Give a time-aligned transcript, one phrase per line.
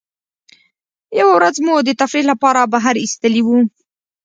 [1.19, 3.59] یوه ورځ مو د تفریح له پاره بهر ایستلي وو.